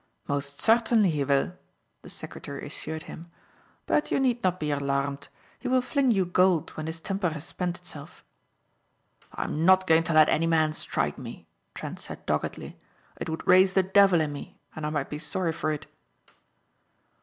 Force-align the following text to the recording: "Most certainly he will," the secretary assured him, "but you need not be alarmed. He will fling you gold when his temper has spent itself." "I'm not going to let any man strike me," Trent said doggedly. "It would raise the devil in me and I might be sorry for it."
"Most 0.27 0.59
certainly 0.59 1.11
he 1.11 1.23
will," 1.23 1.53
the 2.01 2.09
secretary 2.09 2.65
assured 2.65 3.03
him, 3.03 3.29
"but 3.85 4.09
you 4.09 4.19
need 4.19 4.41
not 4.43 4.59
be 4.59 4.71
alarmed. 4.71 5.27
He 5.59 5.67
will 5.67 5.83
fling 5.83 6.09
you 6.09 6.25
gold 6.25 6.71
when 6.71 6.87
his 6.87 6.99
temper 6.99 7.29
has 7.29 7.45
spent 7.45 7.77
itself." 7.77 8.23
"I'm 9.31 9.63
not 9.63 9.85
going 9.85 10.03
to 10.05 10.13
let 10.13 10.27
any 10.27 10.47
man 10.47 10.73
strike 10.73 11.19
me," 11.19 11.45
Trent 11.75 11.99
said 11.99 12.25
doggedly. 12.25 12.79
"It 13.17 13.29
would 13.29 13.45
raise 13.47 13.73
the 13.73 13.83
devil 13.83 14.21
in 14.21 14.33
me 14.33 14.57
and 14.75 14.87
I 14.87 14.89
might 14.89 15.11
be 15.11 15.19
sorry 15.19 15.51
for 15.53 15.71
it." 15.71 15.85